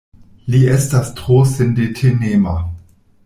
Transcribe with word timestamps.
Li 0.53 0.61
estas 0.77 1.11
tro 1.19 1.37
sindetenema. 1.51 2.57